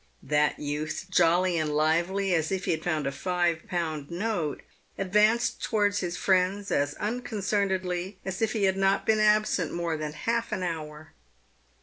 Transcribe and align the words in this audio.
That 0.23 0.57
youth, 0.57 1.05
jolly 1.11 1.59
and 1.59 1.75
lively 1.75 2.33
as 2.33 2.51
if 2.51 2.65
he 2.65 2.71
had 2.71 2.83
found 2.83 3.05
a 3.05 3.11
five 3.11 3.67
pound 3.67 4.09
note, 4.09 4.63
advanced 4.97 5.61
towards 5.61 5.99
his 5.99 6.17
friends 6.17 6.71
as 6.71 6.95
unconcernedly 6.95 8.17
as 8.25 8.41
if 8.41 8.53
he 8.53 8.63
had 8.63 8.77
not 8.77 9.05
been 9.05 9.19
absent 9.19 9.71
more 9.73 9.97
than 9.97 10.13
half 10.13 10.51
an 10.51 10.63
hour. 10.63 11.13